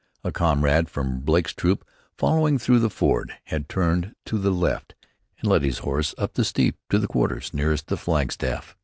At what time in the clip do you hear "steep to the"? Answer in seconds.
6.43-7.05